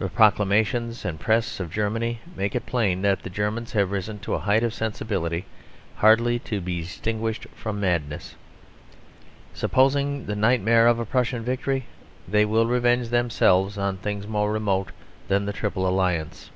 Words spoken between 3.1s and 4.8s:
the Germans have risen to a height of